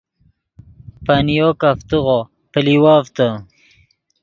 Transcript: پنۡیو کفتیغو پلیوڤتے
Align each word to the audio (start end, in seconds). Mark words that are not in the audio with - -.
پنۡیو 1.05 1.49
کفتیغو 1.61 2.19
پلیوڤتے 2.51 3.27